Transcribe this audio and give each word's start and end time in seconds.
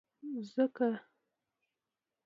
ځکه، 0.53 0.89